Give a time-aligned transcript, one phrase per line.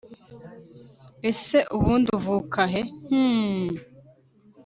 [1.29, 3.69] Ese ubundi uvuka he hmmm